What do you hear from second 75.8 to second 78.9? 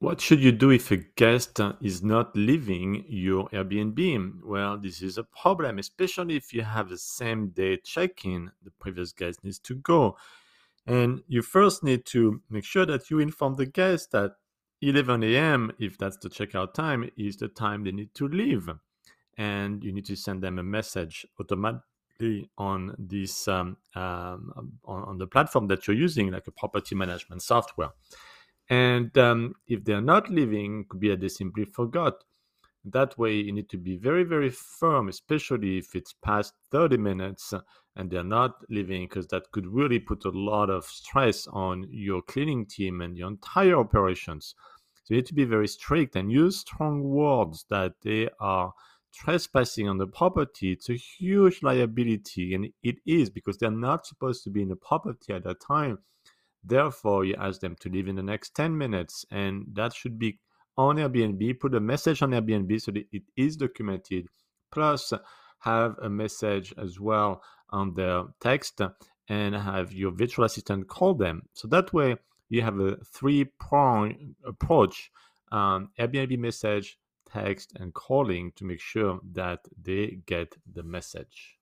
Airbnb message, text, and calling to make